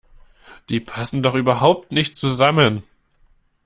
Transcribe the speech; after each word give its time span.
Die 0.69 0.79
passen 0.79 1.21
doch 1.21 1.35
überhaupt 1.35 1.91
nicht 1.91 2.15
zusammen! 2.15 2.81